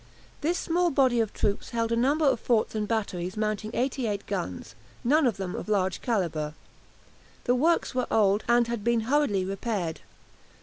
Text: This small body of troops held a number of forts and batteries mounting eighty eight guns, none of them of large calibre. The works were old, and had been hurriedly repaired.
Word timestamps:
This 0.41 0.57
small 0.57 0.89
body 0.89 1.19
of 1.19 1.31
troops 1.31 1.69
held 1.69 1.91
a 1.91 1.95
number 1.95 2.25
of 2.25 2.39
forts 2.39 2.73
and 2.73 2.87
batteries 2.87 3.37
mounting 3.37 3.69
eighty 3.75 4.07
eight 4.07 4.25
guns, 4.25 4.73
none 5.03 5.27
of 5.27 5.37
them 5.37 5.53
of 5.53 5.69
large 5.69 6.01
calibre. 6.01 6.55
The 7.43 7.53
works 7.53 7.93
were 7.93 8.07
old, 8.09 8.43
and 8.49 8.65
had 8.67 8.83
been 8.83 9.01
hurriedly 9.01 9.45
repaired. 9.45 10.01